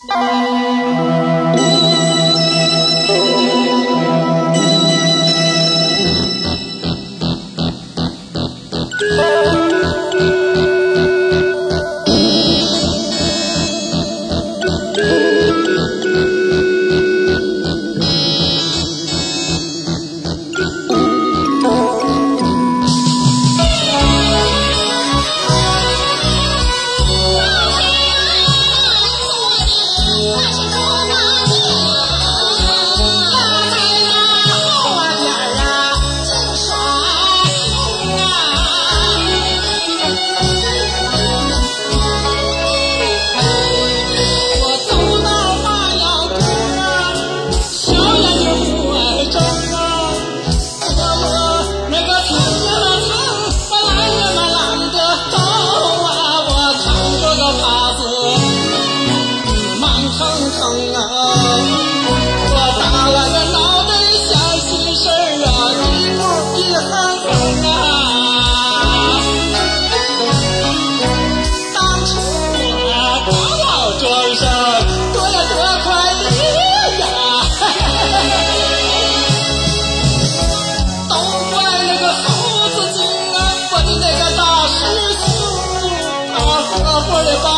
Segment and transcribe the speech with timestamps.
[0.00, 0.78] Oh
[30.36, 31.07] 那是种。
[60.90, 63.16] 我打我
[63.52, 63.90] 脑袋，
[64.94, 65.04] 事
[65.44, 65.46] 啊，
[66.56, 67.70] 一一啊！
[71.74, 72.10] 当初
[72.88, 72.92] 啊，
[73.98, 74.02] 庄
[74.34, 74.42] 上
[75.12, 75.34] 多呀
[75.84, 75.86] 块
[76.22, 76.24] 地
[77.00, 77.04] 呀，
[81.08, 81.12] 都
[81.50, 81.54] 怪
[81.86, 82.24] 那个猴
[82.70, 82.96] 子精
[83.34, 83.36] 啊，
[83.72, 84.76] 我的那个大师
[85.20, 85.22] 兄，
[87.24, 87.57] 的把。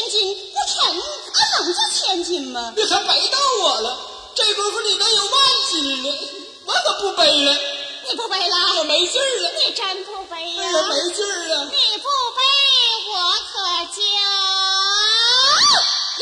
[0.00, 0.80] 千金不沉
[1.34, 2.72] 俺能叫千金吗？
[2.74, 3.98] 你还白逗我了？
[4.34, 5.32] 这功夫你都有万
[5.70, 6.08] 金了
[6.64, 7.52] 我可不背了
[8.08, 12.40] 你不背了我没劲了你真不背呀我没劲了你不背
[13.12, 13.12] 我
[13.52, 13.52] 可
[13.94, 14.00] 就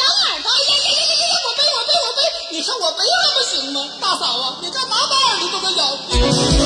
[0.03, 2.21] 咬耳朵呀呀呀呀呀我背我背我背。
[2.51, 3.89] 你看我背还不行吗？
[4.01, 6.58] 大嫂啊你干嘛把耳朵都得咬？